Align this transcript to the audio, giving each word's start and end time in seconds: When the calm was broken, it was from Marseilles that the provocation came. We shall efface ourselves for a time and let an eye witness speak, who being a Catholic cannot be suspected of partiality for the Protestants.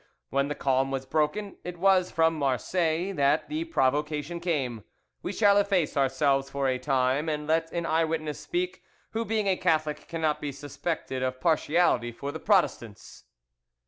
When 0.31 0.47
the 0.47 0.55
calm 0.55 0.89
was 0.89 1.05
broken, 1.05 1.57
it 1.63 1.77
was 1.77 2.09
from 2.09 2.33
Marseilles 2.33 3.15
that 3.17 3.47
the 3.49 3.65
provocation 3.65 4.39
came. 4.39 4.83
We 5.21 5.31
shall 5.31 5.59
efface 5.59 5.95
ourselves 5.95 6.49
for 6.49 6.67
a 6.67 6.79
time 6.79 7.29
and 7.29 7.45
let 7.45 7.71
an 7.71 7.85
eye 7.85 8.05
witness 8.05 8.39
speak, 8.39 8.81
who 9.11 9.23
being 9.25 9.45
a 9.45 9.55
Catholic 9.55 10.07
cannot 10.07 10.41
be 10.41 10.51
suspected 10.51 11.21
of 11.21 11.39
partiality 11.39 12.11
for 12.11 12.31
the 12.31 12.39
Protestants. 12.39 13.25